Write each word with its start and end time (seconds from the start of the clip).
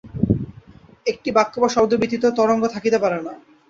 একটি 1.05 1.29
বাক্য 1.31 1.53
বা 1.61 1.69
শব্দ 1.75 1.91
ব্যতীত 1.97 2.23
তরঙ্গ 2.37 2.63
থাকিতে 2.67 2.97
পারে 3.03 3.19
না। 3.19 3.33